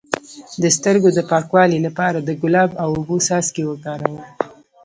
د 0.61 0.63
سترګو 0.77 1.09
د 1.13 1.19
پاکوالي 1.31 1.79
لپاره 1.87 2.19
د 2.21 2.29
ګلاب 2.41 2.71
او 2.83 2.89
اوبو 2.97 3.15
څاڅکي 3.27 3.63
وکاروئ 3.67 4.19